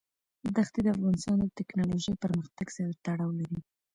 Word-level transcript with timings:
دښتې 0.55 0.79
د 0.83 0.87
افغانستان 0.95 1.37
د 1.41 1.45
تکنالوژۍ 1.59 2.13
پرمختګ 2.23 2.67
سره 2.77 2.91
تړاو 3.05 3.37
لري. 3.39 3.59